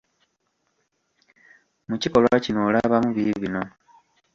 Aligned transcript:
Mu 1.87 1.95
kikolwa 2.01 2.35
kino 2.43 2.59
olabamu 2.69 3.09
biibino. 3.15 3.63